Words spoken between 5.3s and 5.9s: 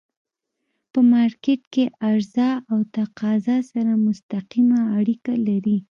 لري.